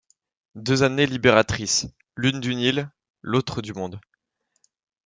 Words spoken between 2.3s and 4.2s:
d’une île, l’autre du monde.